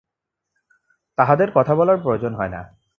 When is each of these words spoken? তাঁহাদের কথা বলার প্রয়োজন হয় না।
তাঁহাদের 1.17 1.49
কথা 1.55 1.73
বলার 1.75 1.97
প্রয়োজন 1.97 2.33
হয় 2.35 2.49
না। 2.49 2.61